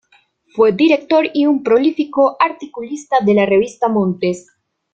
Fue 0.55 0.71
director 0.71 1.27
y 1.31 1.45
un 1.45 1.61
prolífico 1.61 2.35
articulista 2.39 3.17
de 3.23 3.35
la 3.35 3.45
Revista 3.45 3.87
Montes. 3.87 4.47